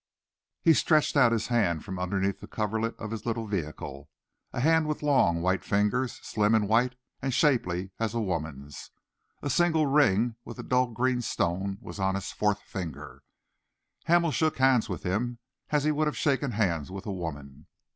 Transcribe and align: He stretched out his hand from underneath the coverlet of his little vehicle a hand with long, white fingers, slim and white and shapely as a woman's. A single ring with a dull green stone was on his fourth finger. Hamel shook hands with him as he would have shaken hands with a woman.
He 0.63 0.73
stretched 0.73 1.15
out 1.15 1.31
his 1.31 1.49
hand 1.49 1.85
from 1.85 1.99
underneath 1.99 2.39
the 2.39 2.47
coverlet 2.47 2.95
of 2.97 3.11
his 3.11 3.23
little 3.23 3.45
vehicle 3.45 4.09
a 4.51 4.59
hand 4.59 4.87
with 4.87 5.03
long, 5.03 5.43
white 5.43 5.63
fingers, 5.63 6.13
slim 6.23 6.55
and 6.55 6.67
white 6.67 6.95
and 7.21 7.31
shapely 7.31 7.91
as 7.99 8.15
a 8.15 8.19
woman's. 8.19 8.89
A 9.43 9.49
single 9.51 9.85
ring 9.85 10.37
with 10.43 10.57
a 10.57 10.63
dull 10.63 10.87
green 10.87 11.21
stone 11.21 11.77
was 11.81 11.99
on 11.99 12.15
his 12.15 12.31
fourth 12.31 12.63
finger. 12.63 13.21
Hamel 14.05 14.31
shook 14.31 14.57
hands 14.57 14.89
with 14.89 15.03
him 15.03 15.37
as 15.69 15.83
he 15.83 15.91
would 15.91 16.07
have 16.07 16.17
shaken 16.17 16.49
hands 16.53 16.89
with 16.89 17.05
a 17.05 17.13
woman. 17.13 17.67